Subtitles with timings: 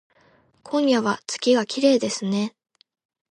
[0.63, 2.55] 今夜は月がきれいですね